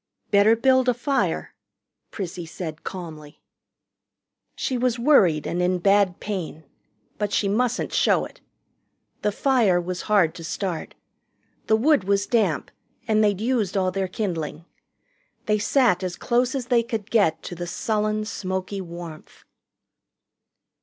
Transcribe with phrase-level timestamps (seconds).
[0.31, 1.53] "Better build a fire,"
[2.09, 3.39] Prissy said calmly.
[4.55, 6.63] She was worried and in bad pain.
[7.19, 8.41] But she mustn't show it.
[9.21, 10.95] The fire was hard to start.
[11.67, 12.71] The wood was damp,
[13.07, 14.65] and they'd used all their kindling.
[15.45, 19.43] They sat as close as they could get to the sullen, smoky warmth.